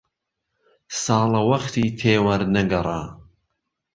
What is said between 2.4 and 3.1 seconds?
نە گەڕا